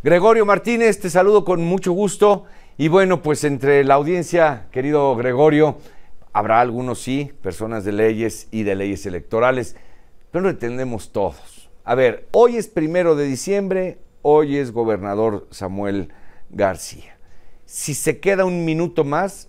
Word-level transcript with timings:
Gregorio 0.00 0.46
Martínez, 0.46 1.00
te 1.00 1.10
saludo 1.10 1.44
con 1.44 1.64
mucho 1.64 1.90
gusto. 1.90 2.44
Y 2.76 2.86
bueno, 2.86 3.20
pues 3.20 3.42
entre 3.42 3.82
la 3.82 3.94
audiencia, 3.94 4.66
querido 4.70 5.16
Gregorio, 5.16 5.78
habrá 6.32 6.60
algunos 6.60 7.00
sí, 7.00 7.32
personas 7.42 7.84
de 7.84 7.90
leyes 7.90 8.46
y 8.52 8.62
de 8.62 8.76
leyes 8.76 9.04
electorales, 9.06 9.74
pero 10.30 10.42
no 10.42 10.50
entendemos 10.50 11.10
todos. 11.10 11.68
A 11.82 11.96
ver, 11.96 12.28
hoy 12.30 12.56
es 12.56 12.68
primero 12.68 13.16
de 13.16 13.24
diciembre, 13.24 13.98
hoy 14.22 14.58
es 14.58 14.70
gobernador 14.70 15.48
Samuel 15.50 16.12
García. 16.50 17.18
Si 17.64 17.94
se 17.94 18.20
queda 18.20 18.44
un 18.44 18.64
minuto 18.64 19.02
más, 19.02 19.48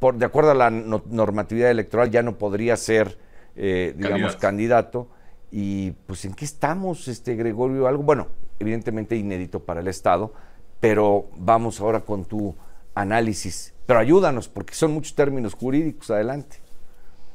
por, 0.00 0.16
de 0.16 0.26
acuerdo 0.26 0.50
a 0.50 0.54
la 0.54 0.70
normatividad 0.70 1.70
electoral, 1.70 2.10
ya 2.10 2.22
no 2.24 2.38
podría 2.38 2.76
ser, 2.76 3.18
eh, 3.54 3.94
digamos, 3.96 4.34
candidato. 4.34 5.06
Y 5.52 5.92
pues, 6.08 6.24
¿en 6.24 6.34
qué 6.34 6.44
estamos, 6.44 7.06
este 7.06 7.36
Gregorio? 7.36 7.86
Algo, 7.86 8.02
bueno, 8.02 8.26
evidentemente 8.60 9.16
inédito 9.16 9.60
para 9.60 9.80
el 9.80 9.88
Estado, 9.88 10.32
pero 10.78 11.28
vamos 11.36 11.80
ahora 11.80 12.00
con 12.00 12.24
tu 12.24 12.54
análisis. 12.94 13.74
Pero 13.86 13.98
ayúdanos, 13.98 14.48
porque 14.48 14.74
son 14.74 14.92
muchos 14.92 15.14
términos 15.14 15.54
jurídicos. 15.54 16.10
Adelante. 16.10 16.58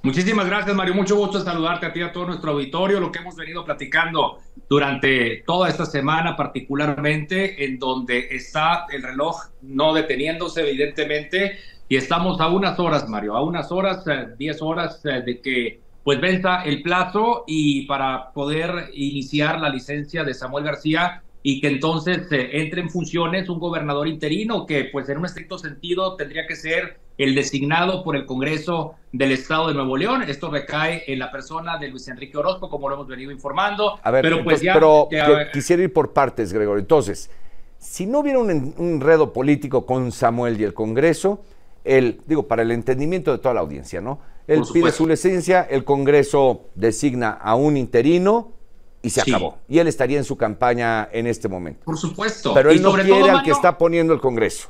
Muchísimas 0.03 0.45
gracias, 0.45 0.75
Mario. 0.75 0.93
Mucho 0.93 1.15
gusto 1.17 1.41
saludarte 1.41 1.87
a 1.87 1.91
ti 1.91 1.99
y 1.99 2.03
a 2.03 2.11
todo 2.11 2.27
nuestro 2.27 2.51
auditorio. 2.51 2.99
Lo 2.99 3.11
que 3.11 3.19
hemos 3.19 3.35
venido 3.35 3.65
platicando 3.65 4.37
durante 4.69 5.43
toda 5.47 5.67
esta 5.67 5.85
semana, 5.85 6.37
particularmente 6.37 7.65
en 7.65 7.79
donde 7.79 8.27
está 8.29 8.85
el 8.91 9.01
reloj 9.01 9.47
no 9.63 9.93
deteniéndose, 9.95 10.61
evidentemente, 10.61 11.57
y 11.89 11.97
estamos 11.97 12.39
a 12.39 12.47
unas 12.49 12.79
horas, 12.79 13.09
Mario, 13.09 13.35
a 13.35 13.43
unas 13.43 13.71
horas, 13.71 14.05
10 14.37 14.55
eh, 14.55 14.59
horas 14.63 15.01
eh, 15.05 15.23
de 15.25 15.41
que 15.41 15.81
pues 16.05 16.21
venza 16.21 16.61
el 16.63 16.83
plazo 16.83 17.45
y 17.47 17.87
para 17.87 18.31
poder 18.31 18.91
iniciar 18.93 19.59
la 19.59 19.69
licencia 19.69 20.23
de 20.23 20.35
Samuel 20.35 20.63
García 20.63 21.23
y 21.41 21.59
que 21.59 21.67
entonces 21.67 22.31
eh, 22.31 22.61
entre 22.61 22.81
en 22.81 22.91
funciones 22.91 23.49
un 23.49 23.59
gobernador 23.59 24.07
interino 24.07 24.67
que 24.67 24.85
pues 24.91 25.09
en 25.09 25.17
un 25.17 25.25
estricto 25.25 25.57
sentido 25.57 26.15
tendría 26.15 26.45
que 26.45 26.55
ser 26.55 26.99
el 27.17 27.33
designado 27.33 28.03
por 28.03 28.15
el 28.15 28.27
Congreso 28.27 28.93
del 29.11 29.31
Estado 29.31 29.69
de 29.69 29.73
Nuevo 29.73 29.97
León. 29.97 30.21
Esto 30.21 30.51
recae 30.51 31.05
en 31.07 31.17
la 31.17 31.31
persona 31.31 31.79
de 31.79 31.87
Luis 31.87 32.07
Enrique 32.07 32.37
Orozco, 32.37 32.69
como 32.69 32.87
lo 32.87 32.95
hemos 32.95 33.07
venido 33.07 33.31
informando. 33.31 33.99
A 34.03 34.11
ver, 34.11 34.21
pero 34.21 34.43
pues 34.43 34.61
ya, 34.61 34.75
pero 34.75 35.09
quisiera 35.51 35.81
ir 35.81 35.91
por 35.91 36.13
partes, 36.13 36.53
Gregorio. 36.53 36.81
Entonces, 36.81 37.31
si 37.79 38.05
no 38.05 38.19
hubiera 38.19 38.37
un, 38.37 38.51
un 38.77 38.89
enredo 38.93 39.33
político 39.33 39.87
con 39.87 40.11
Samuel 40.11 40.61
y 40.61 40.65
el 40.65 40.75
Congreso, 40.75 41.41
el, 41.83 42.21
digo, 42.27 42.47
para 42.47 42.61
el 42.61 42.69
entendimiento 42.69 43.31
de 43.31 43.39
toda 43.39 43.55
la 43.55 43.61
audiencia, 43.61 44.01
¿no? 44.01 44.19
Él 44.47 44.61
pide 44.71 44.91
su 44.91 45.07
licencia, 45.07 45.61
el 45.63 45.83
Congreso 45.83 46.69
designa 46.75 47.31
a 47.31 47.55
un 47.55 47.77
interino 47.77 48.53
y 49.01 49.09
se 49.09 49.21
acabó. 49.21 49.59
Y 49.67 49.79
él 49.79 49.87
estaría 49.87 50.17
en 50.17 50.23
su 50.23 50.37
campaña 50.37 51.07
en 51.11 51.27
este 51.27 51.47
momento. 51.47 51.85
Por 51.85 51.97
supuesto. 51.97 52.53
Pero 52.53 52.71
él 52.71 52.81
no 52.81 52.93
quiere 52.93 53.29
al 53.29 53.43
que 53.43 53.51
está 53.51 53.77
poniendo 53.77 54.13
el 54.13 54.19
Congreso. 54.19 54.69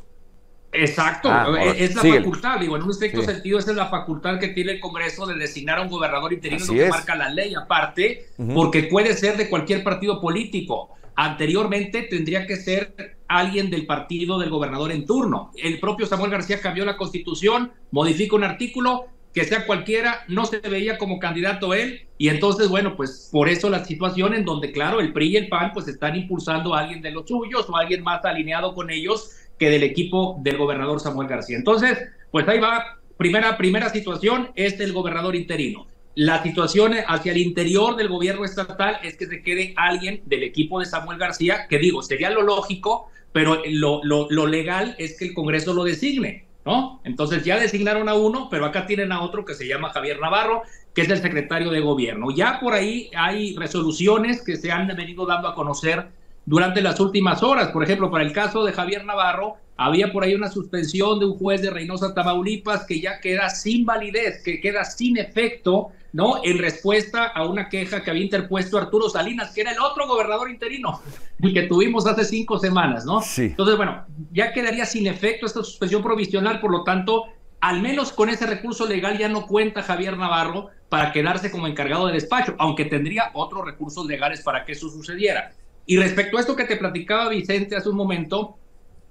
Exacto, 0.78 1.30
ah, 1.32 1.48
es 1.78 1.96
la 1.96 2.02
facultad, 2.02 2.60
digo, 2.60 2.76
en 2.76 2.84
un 2.84 2.92
estricto 2.92 3.22
sentido, 3.22 3.60
esa 3.60 3.72
es 3.72 3.78
la 3.78 3.88
facultad 3.88 4.40
que 4.40 4.50
tiene 4.50 4.74
el 4.74 4.80
Congreso 4.82 5.26
de 5.26 5.36
designar 5.36 5.80
a 5.80 5.84
un 5.84 5.90
gobernador 5.90 6.34
interino, 6.34 6.66
lo 6.66 6.74
que 6.74 6.90
marca 6.90 7.16
la 7.16 7.30
ley 7.30 7.56
aparte, 7.56 8.28
porque 8.54 8.84
puede 8.84 9.14
ser 9.16 9.38
de 9.38 9.50
cualquier 9.50 9.84
partido 9.86 10.20
político. 10.20 10.90
Anteriormente 11.16 12.02
tendría 12.04 12.46
que 12.46 12.58
ser 12.58 13.16
alguien 13.30 13.70
del 13.70 13.86
partido 13.86 14.38
del 14.38 14.50
gobernador 14.50 14.92
en 14.92 15.06
turno. 15.06 15.52
El 15.56 15.80
propio 15.80 16.06
Samuel 16.08 16.32
García 16.32 16.60
cambió 16.60 16.84
la 16.84 16.98
constitución, 16.98 17.72
modifica 17.92 18.36
un 18.36 18.44
artículo 18.44 19.06
que 19.36 19.44
sea 19.44 19.66
cualquiera, 19.66 20.24
no 20.30 20.46
se 20.46 20.60
veía 20.60 20.98
como 20.98 21.20
candidato 21.20 21.74
él, 21.74 22.08
y 22.18 22.30
entonces, 22.30 22.70
bueno, 22.70 22.96
pues 22.96 23.28
por 23.34 23.50
eso 23.50 23.70
la 23.70 23.84
situación 23.84 24.34
en 24.34 24.46
donde, 24.46 24.72
claro, 24.72 25.02
el 25.02 25.12
PRI 25.12 25.28
y 25.28 25.36
el 25.36 25.50
PAN 25.50 25.72
pues 25.74 25.90
están 25.90 26.16
impulsando 26.16 26.74
a 26.74 26.80
alguien 26.80 27.02
de 27.02 27.12
los 27.12 27.28
suyos 27.28 27.68
o 27.70 27.76
a 27.76 27.82
alguien 27.82 28.02
más 28.02 28.24
alineado 28.24 28.74
con 28.74 28.90
ellos 28.90 29.32
que 29.60 29.70
del 29.70 29.84
equipo 29.84 30.40
del 30.42 30.56
gobernador 30.58 31.02
Samuel 31.02 31.28
García. 31.28 31.58
Entonces, 31.58 31.98
pues 32.32 32.48
ahí 32.48 32.60
va, 32.60 32.98
primera, 33.18 33.58
primera 33.58 33.90
situación 33.90 34.52
es 34.56 34.80
el 34.80 34.94
gobernador 34.94 35.36
interino. 35.36 35.86
La 36.16 36.42
situación 36.42 36.94
hacia 37.06 37.34
el 37.34 37.40
interior 37.40 37.98
del 37.98 38.08
gobierno 38.08 38.46
estatal 38.46 39.00
es 39.04 39.18
que 39.18 39.28
se 39.28 39.44
quede 39.44 39.74
alguien 39.76 40.22
del 40.28 40.44
equipo 40.44 40.80
de 40.80 40.86
Samuel 40.86 41.18
García, 41.18 41.68
que 41.70 41.78
digo, 41.78 42.02
sería 42.02 42.30
lo 42.30 42.42
lógico, 42.42 43.10
pero 43.34 43.62
lo, 43.70 44.02
lo, 44.06 44.28
lo 44.30 44.48
legal 44.48 44.96
es 44.98 45.20
que 45.20 45.26
el 45.26 45.34
Congreso 45.34 45.74
lo 45.74 45.84
designe. 45.84 46.45
¿No? 46.66 47.00
Entonces 47.04 47.46
ya 47.46 47.60
designaron 47.60 48.10
a 48.10 48.16
uno, 48.16 48.48
pero 48.50 48.66
acá 48.66 48.88
tienen 48.88 49.12
a 49.12 49.22
otro 49.22 49.46
que 49.46 49.54
se 49.54 49.68
llama 49.68 49.92
Javier 49.92 50.20
Navarro, 50.20 50.64
que 50.94 51.04
es 51.04 51.10
el 51.10 51.22
secretario 51.22 51.70
de 51.70 51.80
gobierno. 51.80 52.32
Ya 52.32 52.60
por 52.60 52.74
ahí 52.74 53.12
hay 53.16 53.56
resoluciones 53.56 54.42
que 54.42 54.56
se 54.56 54.72
han 54.72 54.88
venido 54.88 55.26
dando 55.26 55.48
a 55.48 55.56
conocer 55.56 56.08
durante 56.46 56.82
las 56.82 57.00
últimas 57.00 57.44
horas. 57.44 57.70
Por 57.70 57.84
ejemplo, 57.84 58.12
para 58.12 58.24
el 58.24 58.32
caso 58.32 58.64
de 58.64 58.74
Javier 58.74 59.06
Navarro, 59.06 59.56
había 59.78 60.12
por 60.12 60.24
ahí 60.24 60.34
una 60.34 60.50
suspensión 60.50 61.20
de 61.20 61.26
un 61.26 61.38
juez 61.38 61.62
de 61.62 61.70
Reynosa, 61.70 62.14
Tamaulipas, 62.14 62.86
que 62.86 63.00
ya 63.02 63.20
queda 63.20 63.50
sin 63.50 63.86
validez, 63.86 64.42
que 64.44 64.62
queda 64.62 64.86
sin 64.86 65.18
efecto, 65.18 65.90
¿no? 66.14 66.42
En 66.44 66.58
respuesta 66.60 67.26
a 67.26 67.46
una 67.46 67.68
queja 67.68 68.02
que 68.02 68.10
había 68.10 68.24
interpuesto 68.24 68.78
Arturo 68.78 69.10
Salinas, 69.10 69.54
que 69.54 69.62
era 69.62 69.72
el 69.72 69.80
otro 69.80 70.08
gobernador 70.08 70.50
interino, 70.50 71.02
el 71.42 71.54
que 71.54 71.64
tuvimos 71.64 72.08
hace 72.08 72.24
cinco 72.24 72.58
semanas, 72.58 73.06
¿no? 73.06 73.22
Sí. 73.22 73.48
Entonces, 73.48 73.76
bueno, 73.76 74.06
ya 74.32 74.54
quedaría 74.54 74.86
sin 74.86 75.08
efecto 75.08 75.46
esta 75.46 75.62
suspensión 75.62 76.02
provisional, 76.02 76.62
por 76.62 76.72
lo 76.72 76.84
tanto, 76.84 77.26
al 77.60 77.82
menos 77.82 78.14
con 78.14 78.30
ese 78.30 78.46
recurso 78.46 78.86
legal 78.86 79.18
ya 79.18 79.28
no 79.28 79.46
cuenta 79.46 79.82
Javier 79.82 80.18
Navarro 80.18 80.70
para 80.88 81.12
quedarse 81.12 81.52
como 81.52 81.68
encargado 81.68 82.08
de 82.08 82.14
despacho, 82.14 82.56
aunque 82.60 82.86
tendría 82.86 83.32
otros 83.34 83.66
recursos 83.66 84.06
legales 84.06 84.42
para 84.42 84.64
que 84.64 84.74
eso 84.74 84.90
sucediera. 84.90 85.52
Y 85.86 85.98
respecto 85.98 86.38
a 86.38 86.42
esto 86.42 86.56
que 86.56 86.66
te 86.66 86.78
platicaba 86.78 87.30
Vicente 87.30 87.76
hace 87.76 87.90
un 87.90 87.96
momento, 87.96 88.58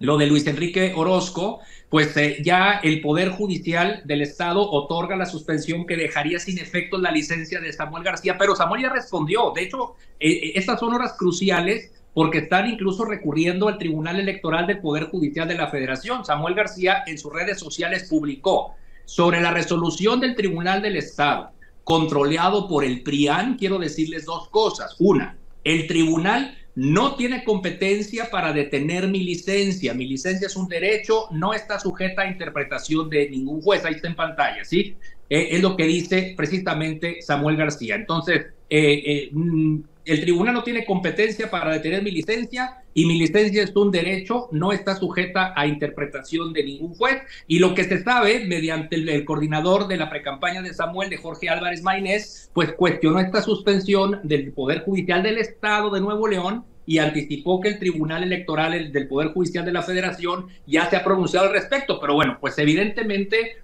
lo 0.01 0.19
de 0.19 0.27
Luis 0.27 0.47
Enrique 0.47 0.93
Orozco, 0.97 1.61
pues 1.89 2.17
eh, 2.17 2.39
ya 2.43 2.81
el 2.83 3.01
Poder 3.01 3.31
Judicial 3.31 4.03
del 4.05 4.23
Estado 4.23 4.69
otorga 4.69 5.17
la 5.17 5.27
suspensión 5.27 5.87
que 5.87 5.97
dejaría 5.97 6.39
sin 6.41 6.59
efecto 6.59 6.99
la 6.99 7.13
licencia 7.13 7.61
de 7.61 7.73
Samuel 7.73 8.03
García, 8.03 8.37
pero 8.39 8.57
Samuel 8.57 8.83
ya 8.83 8.91
respondió. 8.91 9.53
De 9.55 9.63
hecho, 9.63 9.95
eh, 10.19 10.31
eh, 10.31 10.53
estas 10.57 10.81
son 10.81 10.93
horas 10.95 11.15
cruciales 11.17 11.93
porque 12.13 12.39
están 12.39 12.69
incluso 12.69 13.05
recurriendo 13.05 13.69
al 13.69 13.79
Tribunal 13.79 14.21
Electoral 14.21 14.67
del 14.67 14.81
Poder 14.81 15.05
Judicial 15.05 15.49
de 15.49 15.55
la 15.55 15.69
Federación. 15.69 16.25
Samuel 16.25 16.55
García 16.55 17.05
en 17.07 17.19
sus 17.19 17.33
redes 17.33 17.59
sociales 17.59 18.09
publicó 18.09 18.75
sobre 19.05 19.41
la 19.41 19.51
resolución 19.51 20.21
del 20.21 20.35
Tribunal 20.35 20.83
del 20.83 20.97
Estado, 20.97 21.51
controlado 21.83 22.69
por 22.69 22.85
el 22.85 23.03
PRIAN, 23.03 23.57
quiero 23.59 23.79
decirles 23.79 24.25
dos 24.25 24.49
cosas. 24.49 24.97
Una, 24.99 25.37
el 25.65 25.87
tribunal 25.87 26.57
no 26.75 27.15
tiene 27.15 27.45
competencia 27.45 28.31
para 28.31 28.53
detener 28.53 29.09
mi 29.09 29.21
licencia. 29.21 29.95
Mi 29.95 30.07
licencia 30.07 30.47
es 30.47 30.57
un 30.57 30.69
derecho, 30.69 31.29
no 31.31 31.55
está 31.55 31.79
sujeta 31.79 32.23
a 32.23 32.27
interpretación 32.27 33.09
de 33.09 33.31
ningún 33.31 33.63
juez. 33.63 33.85
Ahí 33.85 33.95
está 33.95 34.09
en 34.09 34.17
pantalla, 34.17 34.65
¿sí? 34.65 34.97
Eh, 35.31 35.49
es 35.53 35.63
lo 35.63 35.77
que 35.77 35.85
dice 35.85 36.35
precisamente 36.37 37.23
Samuel 37.23 37.57
García. 37.57 37.95
Entonces, 37.95 38.47
eh, 38.69 39.03
eh, 39.07 39.29
mm, 39.33 39.81
el 40.05 40.21
tribunal 40.21 40.55
no 40.55 40.63
tiene 40.63 40.85
competencia 40.85 41.51
para 41.51 41.73
detener 41.73 42.03
mi 42.03 42.11
licencia 42.11 42.83
y 42.93 43.07
mi 43.07 43.19
licencia 43.19 43.63
es 43.63 43.75
un 43.75 43.91
derecho, 43.91 44.49
no 44.53 44.73
está 44.73 44.97
sujeta 44.97 45.53
a 45.57 45.67
interpretación 45.67 46.53
de 46.53 46.65
ningún 46.65 46.95
juez. 46.95 47.23
Y 47.47 47.59
lo 47.59 47.75
que 47.75 47.85
se 47.85 48.03
sabe, 48.03 48.45
mediante 48.47 48.97
el, 48.97 49.25
coordinador 49.25 49.89
de 49.89 49.97
la 49.97 50.11
precampaña 50.11 50.63
de 50.63 50.75
Samuel, 50.75 51.11
de 51.11 51.17
Jorge 51.17 51.49
Álvarez 51.49 51.83
Maynés, 51.83 52.51
pues 52.53 52.73
cuestionó 52.73 53.19
esta 53.19 53.43
suspensión 53.43 54.21
del 54.23 54.53
Poder 54.53 54.85
Judicial 54.85 55.23
del 55.23 55.39
Estado 55.39 55.91
de 55.91 56.01
Nuevo 56.01 56.29
León 56.29 56.65
y 56.87 56.99
anticipó 56.99 57.61
que 57.61 57.69
el 57.69 57.79
Tribunal 57.79 58.23
Electoral 58.23 58.93
del 58.93 59.09
Poder 59.09 59.33
Judicial 59.33 59.65
de 59.65 59.73
la 59.73 59.83
Federación 59.83 60.49
ya 60.67 60.89
se 60.91 60.97
ha 60.97 61.05
pronunciado 61.05 61.47
al 61.47 61.53
respecto. 61.53 61.99
Pero 61.99 62.15
bueno, 62.15 62.37
pues 62.41 62.59
evidentemente 62.59 63.57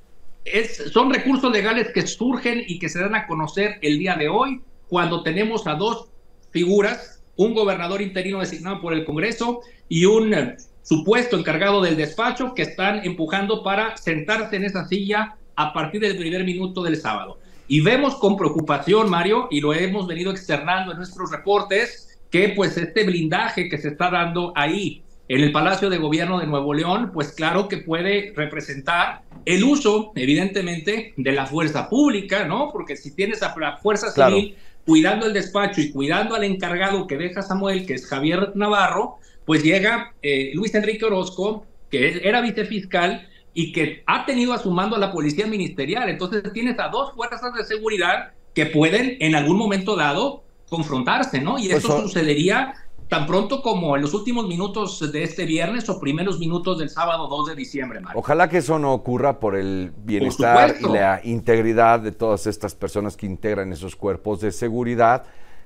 es, 0.45 0.91
son 0.91 1.12
recursos 1.12 1.53
legales 1.53 1.89
que 1.93 2.07
surgen 2.07 2.62
y 2.67 2.78
que 2.78 2.89
se 2.89 2.99
dan 2.99 3.15
a 3.15 3.27
conocer 3.27 3.78
el 3.83 3.99
día 3.99 4.17
de 4.17 4.28
hoy 4.28 4.62
cuando 4.89 5.22
tenemos 5.22 5.67
a 5.67 5.75
dos 5.75 6.09
figuras, 6.50 7.22
un 7.37 7.55
gobernador 7.55 8.03
interino 8.03 8.41
designado 8.41 8.81
por 8.81 8.93
el 8.93 9.05
Congreso 9.05 9.61
y 9.88 10.05
un 10.05 10.34
eh, 10.34 10.56
supuesto 10.83 11.39
encargado 11.39 11.80
del 11.80 11.97
despacho 11.97 12.54
que 12.54 12.63
están 12.63 13.04
empujando 13.04 13.63
para 13.63 13.97
sentarse 13.97 14.57
en 14.57 14.65
esa 14.65 14.86
silla 14.86 15.36
a 15.57 15.72
partir 15.72 16.01
del 16.01 16.16
primer 16.16 16.45
minuto 16.45 16.83
del 16.83 16.97
sábado. 16.97 17.39
Y 17.69 17.80
vemos 17.80 18.16
con 18.16 18.36
preocupación, 18.36 19.09
Mario, 19.09 19.47
y 19.51 19.60
lo 19.60 19.72
hemos 19.72 20.07
venido 20.07 20.33
externando 20.33 20.91
en 20.91 20.98
nuestros 20.98 21.30
reportes, 21.30 22.19
que 22.30 22.51
pues 22.51 22.77
este 22.77 23.04
blindaje 23.04 23.69
que 23.69 23.78
se 23.78 23.89
está 23.89 24.10
dando 24.10 24.53
ahí 24.57 25.03
en 25.28 25.41
el 25.42 25.53
Palacio 25.53 25.89
de 25.89 25.98
Gobierno 25.98 26.41
de 26.41 26.48
Nuevo 26.48 26.75
León, 26.75 27.13
pues 27.15 27.30
claro 27.30 27.69
que 27.69 27.77
puede 27.77 28.33
representar 28.34 29.22
el 29.45 29.63
uso, 29.63 30.10
evidentemente, 30.16 31.15
de 31.16 31.33
la 31.33 31.47
fuerza 31.47 31.89
pública, 31.89 32.45
¿no? 32.45 32.71
Porque 32.72 32.97
si 32.97 33.15
tienes 33.15 33.41
a 33.45 33.54
la 33.57 33.77
fuerza 33.77 34.10
civil 34.10 34.57
cuidando 34.86 35.27
el 35.27 35.32
despacho 35.32 35.80
y 35.80 35.91
cuidando 35.92 36.34
al 36.34 36.44
encargado 36.44 37.06
que 37.06 37.16
deja 37.16 37.42
Samuel, 37.42 37.86
que 37.86 37.94
es 37.94 38.06
Javier 38.06 38.53
Navarro, 38.54 39.16
pues 39.44 39.62
llega 39.62 40.15
eh, 40.22 40.53
Luis 40.54 40.74
Enrique 40.74 41.04
Orozco, 41.04 41.66
que 41.91 42.21
era 42.22 42.41
vicefiscal 42.41 43.28
y 43.53 43.72
que 43.72 44.03
ha 44.06 44.24
tenido 44.27 44.53
a 44.53 44.59
su 44.59 44.71
mando 44.71 44.97
a 44.97 44.98
la 44.98 45.12
policía 45.12 45.47
ministerial. 45.47 46.09
Entonces 46.09 46.42
tienes 46.53 46.78
a 46.78 46.88
dos 46.88 47.15
fuerzas 47.15 47.53
de 47.54 47.65
seguridad 47.65 48.32
que 48.54 48.66
pueden 48.66 49.16
en 49.21 49.34
algún 49.34 49.56
momento 49.56 49.97
dado 49.97 50.44
confrontarse, 50.68 51.41
¿no? 51.41 51.59
Y 51.59 51.71
eso 51.71 52.00
sucedería 52.00 52.74
tan 53.10 53.27
pronto 53.27 53.60
como 53.60 53.97
en 53.97 54.03
los 54.03 54.15
últimos 54.15 54.47
minutos 54.47 55.12
de 55.12 55.24
este 55.24 55.45
viernes 55.45 55.89
o 55.89 55.98
primeros 55.98 56.39
minutos 56.39 56.78
del 56.78 56.89
sábado 56.89 57.27
2 57.27 57.48
de 57.48 57.54
diciembre. 57.57 58.01
Mario. 58.01 58.18
Ojalá 58.18 58.48
que 58.48 58.59
eso 58.59 58.78
no 58.78 58.95
ocurra 58.95 59.41
por 59.41 59.57
el 59.57 59.92
bienestar 60.04 60.77
y 60.80 60.89
la 60.89 61.21
integridad 61.24 61.98
de 62.01 62.12
todas 62.12 62.47
estas 62.47 62.74
personas 62.74 63.16
que 63.16 63.27
integran 63.27 63.72
esos 63.72 63.97
cuerpos 63.97 64.41
de 64.41 64.53
seguridad, 64.53 65.24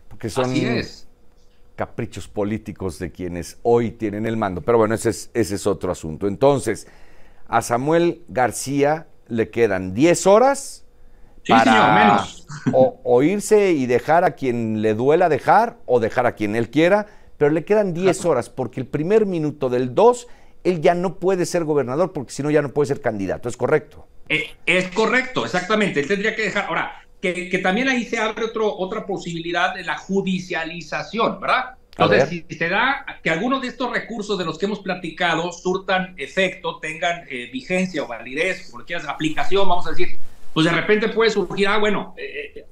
porque 0.09 0.31
son 0.31 0.53
caprichos 1.77 2.29
políticos 2.29 2.99
de 2.99 3.13
quienes 3.13 3.59
hoy 3.63 3.91
tienen 3.91 4.25
el 4.25 4.39
mando. 4.39 4.63
Pero 4.63 4.79
bueno, 4.79 4.95
ese 4.95 5.11
es, 5.11 5.31
ese 5.35 5.57
es 5.57 5.67
otro 5.67 5.93
asunto. 5.93 6.27
Entonces, 6.27 6.87
a 7.47 7.61
Samuel 7.61 8.23
García 8.29 9.07
le 9.29 9.51
quedan 9.51 9.93
10 9.93 10.27
horas 10.27 10.85
para 11.47 11.95
menos. 11.95 12.47
O, 12.73 13.23
irse 13.23 13.73
y 13.73 13.85
dejar 13.85 14.25
a 14.25 14.31
quien 14.31 14.81
le 14.81 14.95
duela 14.95 15.29
dejar 15.29 15.77
o 15.85 16.01
dejar 16.01 16.27
a 16.27 16.35
quien 16.35 16.57
él 16.57 16.71
quiera, 16.71 17.07
pero 17.39 17.51
le 17.51 17.65
quedan 17.65 17.95
10 17.95 18.25
horas 18.25 18.51
porque 18.51 18.81
el 18.81 18.87
primer 18.87 19.27
minuto 19.27 19.69
del 19.69 19.95
2 19.95 20.27
él 20.65 20.81
ya 20.81 20.95
no 20.95 21.19
puede 21.19 21.47
ser 21.47 21.65
gobernador 21.65 22.13
porque 22.13 22.33
si 22.33 22.43
no 22.43 22.51
ya 22.51 22.63
no 22.63 22.71
puede 22.71 22.89
ser 22.89 23.01
candidato, 23.01 23.49
¿es 23.49 23.57
correcto? 23.57 24.07
Eh, 24.29 24.51
es 24.65 24.89
correcto, 24.89 25.45
exactamente, 25.45 26.01
él 26.01 26.09
tendría 26.09 26.35
que 26.35 26.43
dejar, 26.43 26.67
ahora, 26.67 27.03
que, 27.21 27.49
que, 27.51 27.59
también 27.59 27.89
ahí 27.89 28.05
se 28.05 28.19
abre 28.19 28.45
otro, 28.45 28.75
otra 28.75 29.05
posibilidad 29.05 29.75
de 29.75 29.85
la 29.85 29.99
judicialización, 29.99 31.41
¿verdad? 31.41 31.77
Entonces, 31.97 32.29
si 32.29 32.57
se 32.57 32.69
da 32.69 33.05
que 33.23 33.31
algunos 33.31 33.63
de 33.63 33.69
estos 33.69 33.93
recursos 33.93 34.37
de 34.37 34.45
los 34.45 34.59
que 34.59 34.67
hemos 34.67 34.81
platicado 34.81 35.53
surtan 35.53 36.15
efecto, 36.17 36.81
tengan 36.81 37.25
eh, 37.31 37.49
vigencia 37.53 38.03
o 38.03 38.09
validez, 38.09 38.73
quieras, 38.85 39.07
aplicación, 39.07 39.69
vamos 39.69 39.87
a 39.87 39.91
decir, 39.91 40.19
pues 40.53 40.67
de 40.67 40.73
repente 40.73 41.09
puede 41.09 41.31
surgir, 41.31 41.69
ah, 41.69 41.79
bueno, 41.79 42.15
eh, 42.17 42.53
eh, 42.57 42.65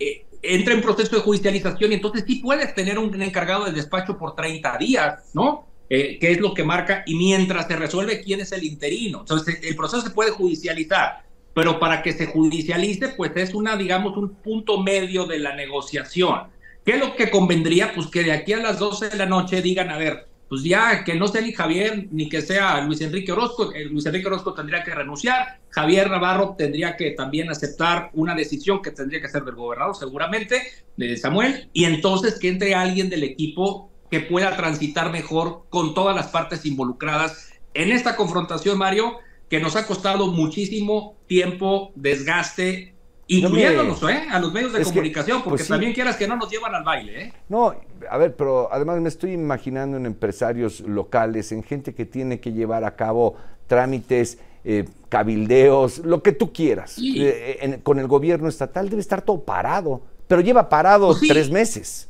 eh, 0.00 0.26
entra 0.42 0.74
en 0.74 0.82
proceso 0.82 1.16
de 1.16 1.22
judicialización 1.22 1.92
y 1.92 1.94
entonces 1.96 2.24
sí 2.26 2.36
puedes 2.36 2.74
tener 2.74 2.98
un 2.98 3.20
encargado 3.22 3.64
del 3.64 3.74
despacho 3.74 4.16
por 4.16 4.34
30 4.34 4.78
días, 4.78 5.30
¿no? 5.34 5.66
que 5.88 6.18
es 6.20 6.38
lo 6.38 6.54
que 6.54 6.62
marca, 6.62 7.02
y 7.04 7.16
mientras 7.16 7.66
se 7.66 7.74
resuelve 7.74 8.22
quién 8.22 8.38
es 8.38 8.52
el 8.52 8.62
interino. 8.62 9.20
Entonces, 9.20 9.58
el 9.64 9.74
proceso 9.74 10.02
se 10.02 10.10
puede 10.10 10.30
judicializar, 10.30 11.24
pero 11.52 11.80
para 11.80 12.00
que 12.00 12.12
se 12.12 12.26
judicialice, 12.26 13.08
pues 13.08 13.32
es 13.34 13.54
una, 13.54 13.76
digamos, 13.76 14.16
un 14.16 14.36
punto 14.36 14.80
medio 14.80 15.26
de 15.26 15.40
la 15.40 15.56
negociación. 15.56 16.42
¿Qué 16.84 16.92
es 16.92 17.00
lo 17.00 17.16
que 17.16 17.28
convendría? 17.30 17.92
Pues 17.92 18.06
que 18.06 18.22
de 18.22 18.30
aquí 18.30 18.52
a 18.52 18.58
las 18.58 18.78
12 18.78 19.10
de 19.10 19.16
la 19.16 19.26
noche 19.26 19.60
digan, 19.62 19.90
a 19.90 19.98
ver, 19.98 20.28
pues 20.50 20.64
ya 20.64 21.04
que 21.04 21.14
no 21.14 21.28
sea 21.28 21.42
ni 21.42 21.52
Javier 21.52 22.08
ni 22.10 22.28
que 22.28 22.42
sea 22.42 22.80
Luis 22.80 23.00
Enrique 23.02 23.30
Orozco, 23.30 23.72
Luis 23.88 24.04
Enrique 24.04 24.26
Orozco 24.26 24.52
tendría 24.52 24.82
que 24.82 24.92
renunciar, 24.92 25.60
Javier 25.68 26.10
Navarro 26.10 26.56
tendría 26.58 26.96
que 26.96 27.12
también 27.12 27.48
aceptar 27.48 28.10
una 28.14 28.34
decisión 28.34 28.82
que 28.82 28.90
tendría 28.90 29.20
que 29.20 29.28
ser 29.28 29.44
del 29.44 29.54
gobernador 29.54 29.94
seguramente, 29.94 30.60
de 30.96 31.16
Samuel, 31.16 31.70
y 31.72 31.84
entonces 31.84 32.40
que 32.40 32.48
entre 32.48 32.74
alguien 32.74 33.08
del 33.08 33.22
equipo 33.22 33.92
que 34.10 34.18
pueda 34.18 34.56
transitar 34.56 35.12
mejor 35.12 35.66
con 35.70 35.94
todas 35.94 36.16
las 36.16 36.26
partes 36.26 36.66
involucradas 36.66 37.52
en 37.72 37.92
esta 37.92 38.16
confrontación, 38.16 38.76
Mario, 38.76 39.18
que 39.48 39.60
nos 39.60 39.76
ha 39.76 39.86
costado 39.86 40.26
muchísimo 40.32 41.14
tiempo, 41.28 41.92
desgaste, 41.94 42.96
incluyéndonos 43.30 44.02
¿eh? 44.02 44.24
a 44.28 44.40
los 44.40 44.52
medios 44.52 44.72
de 44.72 44.82
comunicación, 44.82 45.42
porque 45.42 45.58
pues 45.58 45.68
también 45.68 45.92
quieras 45.92 46.16
que 46.16 46.26
no 46.26 46.36
nos 46.36 46.50
llevan 46.50 46.74
al 46.74 46.82
baile. 46.82 47.22
¿eh? 47.22 47.32
No, 47.48 47.74
a 48.10 48.18
ver, 48.18 48.34
pero 48.34 48.72
además 48.72 49.00
me 49.00 49.08
estoy 49.08 49.32
imaginando 49.32 49.96
en 49.96 50.06
empresarios 50.06 50.80
locales, 50.80 51.52
en 51.52 51.62
gente 51.62 51.94
que 51.94 52.04
tiene 52.04 52.40
que 52.40 52.52
llevar 52.52 52.84
a 52.84 52.96
cabo 52.96 53.36
trámites, 53.68 54.38
eh, 54.64 54.84
cabildeos, 55.08 55.98
lo 55.98 56.22
que 56.22 56.32
tú 56.32 56.52
quieras. 56.52 56.96
Eh, 56.98 57.78
con 57.84 58.00
el 58.00 58.08
gobierno 58.08 58.48
estatal 58.48 58.88
debe 58.88 59.00
estar 59.00 59.22
todo 59.22 59.40
parado, 59.40 60.02
pero 60.26 60.40
lleva 60.40 60.68
parado 60.68 61.06
pues 61.08 61.20
tres 61.28 61.50
meses. 61.50 62.08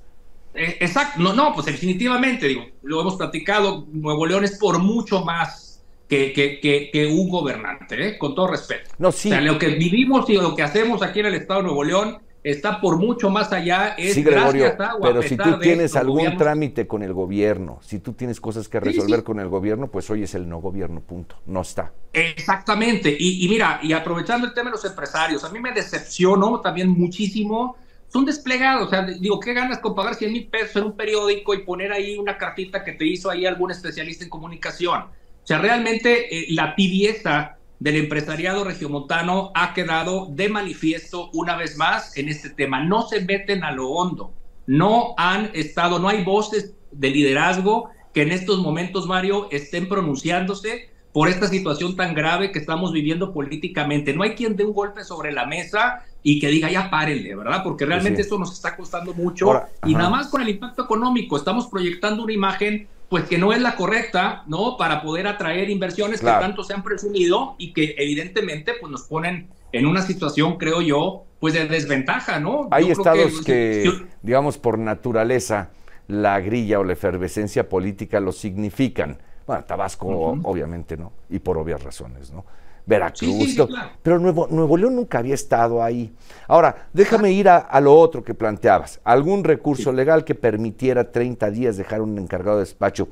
exacto, 0.55 1.21
no, 1.21 1.35
no, 1.35 1.53
pues 1.53 1.67
definitivamente, 1.67 2.49
digo, 2.49 2.65
lo 2.83 3.03
hemos 3.03 3.17
platicado, 3.17 3.87
Nuevo 3.93 4.25
León 4.25 4.45
es 4.45 4.59
por 4.59 4.79
mucho 4.79 5.23
más 5.23 5.70
que, 6.11 6.91
que, 6.93 7.07
un 7.07 7.29
gobernante, 7.29 8.09
¿eh? 8.09 8.19
con 8.19 8.35
todo 8.35 8.49
respeto. 8.49 8.91
No, 8.99 9.13
sí. 9.13 9.29
O 9.29 9.33
sea, 9.33 9.41
lo 9.41 9.59
que 9.59 9.69
vivimos 9.69 10.29
y 10.29 10.35
lo 10.35 10.57
que 10.57 10.63
hacemos 10.63 11.03
aquí 11.03 11.21
en 11.21 11.27
el 11.27 11.35
Estado 11.35 11.61
de 11.61 11.67
Nuevo 11.67 11.85
León 11.85 12.19
está 12.43 12.81
por 12.81 12.97
mucho 12.97 13.31
más 13.31 13.53
allá. 13.53 13.95
Es 13.97 14.15
sí, 14.15 14.23
Gregorio, 14.23 14.77
pero 15.01 15.23
si 15.23 15.37
tú 15.37 15.59
tienes 15.61 15.95
algún 15.95 16.37
trámite 16.37 16.89
con 16.89 17.03
el 17.03 17.13
gobierno, 17.13 17.79
si 17.83 18.01
tú 18.01 18.15
tienes 18.15 18.41
cosas 18.41 18.69
que 18.69 18.81
resolver 18.81 19.23
con 19.23 19.39
el 19.39 19.49
gobierno, 19.49 19.87
pues 19.87 20.11
hoy 20.11 20.25
es 20.25 20.35
el 20.35 20.49
no 20.49 20.59
gobierno, 20.59 21.01
punto. 21.01 21.37
No 21.47 21.61
está. 21.61 21.93
Exactamente. 22.13 23.15
Y, 23.17 23.47
y, 23.47 23.49
mira, 23.49 23.79
y 23.83 23.93
aprovechando 23.93 24.47
el 24.49 24.53
tema 24.53 24.71
de 24.71 24.77
los 24.77 24.85
empresarios, 24.85 25.45
a 25.45 25.51
mí 25.51 25.61
me 25.61 25.73
decepcionó 25.73 26.61
también 26.61 26.89
muchísimo. 26.89 27.77
Son 28.09 28.25
desplegados, 28.25 28.89
o 28.89 28.91
sea, 28.91 29.03
digo, 29.03 29.39
¿qué 29.39 29.55
ganas 29.55 29.79
con 29.79 29.95
pagar 29.95 30.17
100 30.17 30.33
mil 30.33 30.49
pesos 30.49 30.75
en 30.75 30.83
un 30.83 30.97
periódico 30.97 31.55
y 31.55 31.59
poner 31.59 31.93
ahí 31.93 32.19
una 32.19 32.37
cartita 32.37 32.83
que 32.83 32.95
te 32.95 33.07
hizo 33.07 33.31
ahí 33.31 33.47
algún 33.47 33.71
especialista 33.71 34.25
en 34.25 34.31
comunicación? 34.31 35.05
Sea, 35.51 35.59
realmente 35.59 36.33
eh, 36.33 36.47
la 36.51 36.77
tibieza 36.77 37.57
del 37.81 37.97
empresariado 37.97 38.63
regiomontano 38.63 39.51
ha 39.57 39.75
quedado 39.75 40.29
de 40.31 40.49
manifiesto 40.49 41.29
una 41.33 41.57
vez 41.57 41.77
más 41.77 42.17
en 42.17 42.29
este 42.29 42.51
tema. 42.51 42.85
No 42.85 43.03
se 43.09 43.25
meten 43.25 43.65
a 43.65 43.73
lo 43.73 43.89
hondo, 43.89 44.33
no 44.69 45.13
han 45.17 45.51
estado, 45.55 45.99
no 45.99 46.09
hay 46.09 46.23
voces 46.23 46.77
de 46.93 47.11
liderazgo 47.11 47.91
que 48.15 48.23
en 48.23 48.31
estos 48.31 48.61
momentos, 48.61 49.09
Mario, 49.09 49.49
estén 49.51 49.89
pronunciándose 49.89 50.89
por 51.13 51.29
esta 51.29 51.49
situación 51.49 51.97
tan 51.97 52.15
grave 52.15 52.53
que 52.53 52.61
estamos 52.61 52.93
viviendo 52.93 53.33
políticamente. 53.33 54.15
No 54.15 54.23
hay 54.23 54.37
quien 54.37 54.55
dé 54.55 54.65
un 54.65 54.73
golpe 54.73 55.03
sobre 55.03 55.33
la 55.33 55.47
mesa 55.47 56.05
y 56.23 56.39
que 56.39 56.47
diga, 56.47 56.71
ya 56.71 56.91
párenle, 56.91 57.35
¿verdad? 57.35 57.65
Porque 57.65 57.87
realmente 57.87 58.23
esto 58.23 58.39
nos 58.39 58.53
está 58.53 58.77
costando 58.77 59.15
mucho. 59.15 59.65
y 59.85 59.95
nada 59.95 60.11
más 60.11 60.29
con 60.29 60.43
el 60.43 60.49
impacto 60.49 60.85
económico, 60.85 61.37
estamos 61.37 61.67
proyectando 61.67 62.23
una 62.23 62.33
imagen 62.33 62.87
pues 63.11 63.25
que 63.25 63.39
no 63.39 63.53
es 63.53 63.61
la 63.61 63.75
correcta, 63.75 64.45
¿no? 64.47 64.77
Para 64.79 65.03
poder 65.03 65.27
atraer 65.27 65.69
inversiones 65.69 66.21
que 66.21 66.27
tanto 66.27 66.63
se 66.63 66.73
han 66.73 66.85
presumido 66.85 67.57
y 67.59 67.73
que 67.73 67.97
evidentemente 67.99 68.75
pues 68.81 68.91
nos 68.91 69.03
ponen 69.03 69.49
en 69.73 69.87
una 69.87 70.01
situación, 70.01 70.57
creo 70.59 70.81
yo, 70.81 71.25
pues 71.41 71.55
de 71.55 71.67
desventaja, 71.67 72.39
¿no? 72.39 72.69
Hay 72.71 72.91
estados 72.91 73.41
que, 73.43 74.07
digamos, 74.23 74.59
por 74.59 74.79
naturaleza, 74.79 75.71
la 76.07 76.39
grilla 76.41 76.79
o 76.79 76.85
la 76.85 76.93
efervescencia 76.93 77.69
política 77.69 78.21
lo 78.21 78.31
significan. 78.31 79.19
Bueno, 79.45 79.65
Tabasco, 79.65 80.07
obviamente, 80.45 80.97
¿no? 80.97 81.13
Y 81.29 81.41
por 81.41 81.59
obvias 81.59 81.83
razones, 81.83 82.33
¿no? 82.33 82.45
Veracruz. 82.91 83.57
Pero 84.03 84.19
Nuevo, 84.19 84.49
Nuevo 84.51 84.77
León 84.77 84.97
nunca 84.97 85.21
había 85.21 85.35
estado 85.35 85.83
ahí. 85.83 86.13
Ahora, 86.49 86.89
déjame 86.93 87.31
ir 87.31 87.49
a, 87.49 87.81
lo 87.81 87.95
otro 87.95 88.25
que 88.25 88.35
planteabas. 88.35 89.01
¿Algún 89.05 89.45
recurso 89.45 89.93
legal 89.93 90.25
que 90.25 90.35
permitiera 90.35 91.13
30 91.13 91.51
días 91.53 91.77
dejar 91.77 92.03
un 92.03 92.19
encargado 92.19 92.59
de 92.59 92.65
despacho? 92.65 93.09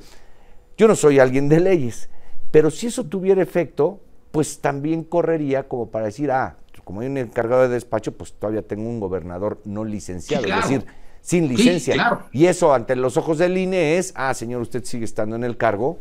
Yo 0.77 0.87
no 0.87 0.95
soy 0.95 1.19
alguien 1.19 1.47
de 1.47 1.61
leyes, 1.61 2.09
pero 2.51 2.69
si 2.69 2.87
eso 2.87 3.05
tuviera 3.05 3.41
efecto, 3.41 4.01
pues 4.31 4.59
también 4.59 5.03
correría 5.03 5.67
como 5.67 5.89
para 5.89 6.05
decir, 6.05 6.29
ah, 6.29 6.57
como 6.83 6.99
hay 7.01 7.07
un 7.07 7.17
encargado 7.17 7.63
de 7.63 7.69
despacho, 7.69 8.11
pues 8.11 8.33
todavía 8.33 8.61
tengo 8.61 8.89
un 8.89 8.99
gobernador 8.99 9.61
no 9.63 9.85
licenciado, 9.85 10.45
es 10.45 10.55
decir, 10.55 10.85
sin 11.21 11.47
licencia. 11.47 12.21
Y 12.33 12.47
eso 12.47 12.73
ante 12.73 12.95
los 12.97 13.15
ojos 13.15 13.37
del 13.37 13.57
INE 13.57 13.97
es, 13.97 14.11
ah, 14.15 14.33
señor, 14.33 14.61
usted 14.61 14.83
sigue 14.83 15.05
estando 15.05 15.37
en 15.37 15.45
el 15.45 15.55
cargo, 15.55 15.99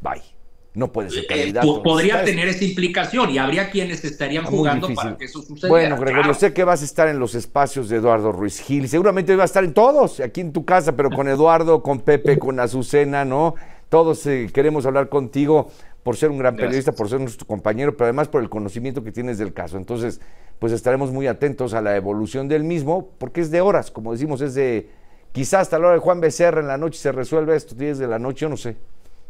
bye 0.00 0.35
no 0.76 0.92
puede 0.92 1.10
ser 1.10 1.24
eh, 1.24 1.26
candidato. 1.26 1.82
podría 1.82 2.22
tener 2.22 2.48
esa 2.48 2.62
implicación 2.62 3.30
y 3.30 3.38
habría 3.38 3.70
quienes 3.70 4.04
estarían 4.04 4.44
jugando 4.44 4.88
para 4.94 5.16
que 5.16 5.24
eso 5.24 5.40
sucediera. 5.40 5.68
Bueno, 5.68 5.96
Gregorio, 5.96 6.34
sé 6.34 6.52
que 6.52 6.64
vas 6.64 6.82
a 6.82 6.84
estar 6.84 7.08
en 7.08 7.18
los 7.18 7.34
espacios 7.34 7.88
de 7.88 7.96
Eduardo 7.96 8.30
Ruiz 8.30 8.60
Gil, 8.60 8.86
seguramente 8.86 9.34
va 9.34 9.44
a 9.44 9.46
estar 9.46 9.64
en 9.64 9.72
todos, 9.72 10.20
aquí 10.20 10.42
en 10.42 10.52
tu 10.52 10.66
casa, 10.66 10.94
pero 10.94 11.10
con 11.10 11.28
Eduardo, 11.28 11.82
con 11.82 12.00
Pepe, 12.00 12.38
con 12.38 12.60
Azucena, 12.60 13.24
¿no? 13.24 13.54
Todos 13.88 14.26
eh, 14.26 14.50
queremos 14.52 14.84
hablar 14.84 15.08
contigo 15.08 15.70
por 16.02 16.16
ser 16.16 16.30
un 16.30 16.38
gran 16.38 16.56
periodista, 16.56 16.92
por 16.92 17.08
ser 17.08 17.20
nuestro 17.20 17.46
compañero, 17.46 17.96
pero 17.96 18.04
además 18.04 18.28
por 18.28 18.42
el 18.42 18.50
conocimiento 18.50 19.02
que 19.02 19.12
tienes 19.12 19.38
del 19.38 19.54
caso. 19.54 19.78
Entonces, 19.78 20.20
pues 20.58 20.74
estaremos 20.74 21.10
muy 21.10 21.26
atentos 21.26 21.72
a 21.72 21.80
la 21.80 21.96
evolución 21.96 22.48
del 22.48 22.64
mismo, 22.64 23.08
porque 23.16 23.40
es 23.40 23.50
de 23.50 23.62
horas, 23.62 23.90
como 23.90 24.12
decimos, 24.12 24.42
es 24.42 24.54
de 24.54 24.90
quizás 25.32 25.62
hasta 25.62 25.78
la 25.78 25.86
hora 25.86 25.94
de 25.94 26.00
Juan 26.00 26.20
Becerra 26.20 26.60
en 26.60 26.68
la 26.68 26.76
noche 26.76 26.98
se 26.98 27.12
resuelve 27.12 27.56
esto, 27.56 27.74
10 27.74 27.96
de 27.96 28.06
la 28.06 28.18
noche, 28.18 28.40
yo 28.40 28.50
no 28.50 28.58
sé. 28.58 28.76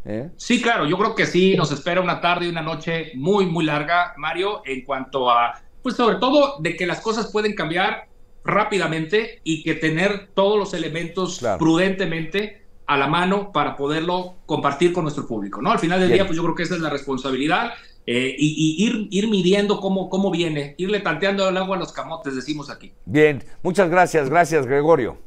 ¿Eh? 0.08 0.30
Sí, 0.36 0.62
claro, 0.62 0.86
yo 0.86 0.96
creo 0.96 1.14
que 1.16 1.26
sí, 1.26 1.56
nos 1.56 1.72
espera 1.72 2.00
una 2.00 2.20
tarde 2.20 2.46
y 2.46 2.48
una 2.48 2.62
noche 2.62 3.10
muy, 3.16 3.44
muy 3.46 3.64
larga, 3.64 4.14
Mario, 4.16 4.62
en 4.64 4.84
cuanto 4.84 5.28
a, 5.30 5.60
pues 5.82 5.96
sobre 5.96 6.16
todo 6.16 6.58
de 6.60 6.76
que 6.76 6.86
las 6.86 7.00
cosas 7.00 7.32
pueden 7.32 7.56
cambiar 7.56 8.06
rápidamente 8.44 9.40
y 9.42 9.64
que 9.64 9.74
tener 9.74 10.28
todos 10.32 10.58
los 10.58 10.74
elementos 10.74 11.44
prudentemente 11.58 12.62
a 12.86 12.96
la 12.96 13.08
mano 13.08 13.50
para 13.50 13.74
poderlo 13.74 14.36
compartir 14.46 14.92
con 14.92 15.02
nuestro 15.02 15.26
público, 15.26 15.60
¿no? 15.60 15.72
Al 15.72 15.80
final 15.80 15.98
del 15.98 16.12
día, 16.12 16.24
pues 16.24 16.36
yo 16.36 16.44
creo 16.44 16.54
que 16.54 16.62
esa 16.62 16.76
es 16.76 16.80
la 16.80 16.90
responsabilidad 16.90 17.72
eh, 18.06 18.32
y, 18.38 18.86
ir, 18.86 19.08
ir 19.10 19.28
midiendo 19.28 19.80
cómo, 19.80 20.08
cómo 20.08 20.30
viene, 20.30 20.76
irle 20.78 21.00
tanteando 21.00 21.48
el 21.48 21.56
agua 21.56 21.74
a 21.74 21.80
los 21.80 21.92
camotes, 21.92 22.36
decimos 22.36 22.70
aquí. 22.70 22.92
Bien, 23.04 23.42
muchas 23.64 23.90
gracias, 23.90 24.30
gracias 24.30 24.66
Gregorio. 24.66 25.18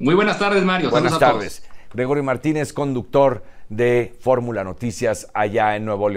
Muy 0.00 0.16
buenas 0.16 0.40
tardes, 0.40 0.64
Mario. 0.64 0.90
Buenas 0.90 1.16
tardes. 1.20 1.62
Gregorio 1.94 2.24
Martínez, 2.24 2.72
conductor 2.72 3.44
de 3.70 4.12
Fórmula 4.20 4.64
Noticias 4.64 5.30
allá 5.32 5.76
en 5.76 5.84
Nuevo 5.86 6.08
León. 6.08 6.08